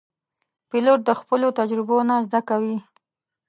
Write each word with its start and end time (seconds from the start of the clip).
پیلوټ 0.69 0.99
د 1.05 1.09
خپلو 1.19 1.47
تجربو 1.59 1.97
نه 2.09 2.15
زده 2.25 2.41
کوي. 2.49 2.77